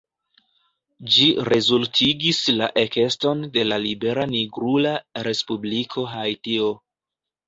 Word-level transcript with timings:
Ĝi 1.15 1.25
rezultigis 1.49 2.39
la 2.61 2.69
ekeston 2.83 3.43
de 3.57 3.65
la 3.67 3.77
libera 3.83 4.25
nigrula 4.31 4.95
respubliko 5.29 6.07
Haitio. 6.15 6.71